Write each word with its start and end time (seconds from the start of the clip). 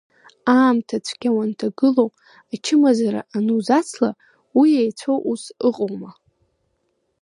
Аамҭа 0.55 0.97
цәгьа 1.05 1.29
уанҭагылоу 1.35 2.09
ачымазара 2.53 3.21
анузацла, 3.35 4.09
уи 4.59 4.69
еицәоу 4.81 5.19
ус 5.31 5.43
ыҟоума! 5.67 6.11